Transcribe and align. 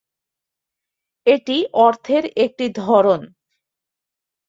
এটি 1.27 1.57
অর্থের 1.79 2.23
একটি 2.35 2.65
ধরন। 2.77 3.21